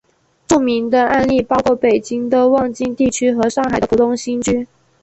[0.47, 4.67] 著名的案例包括北京的望京地区和上海的浦东新区。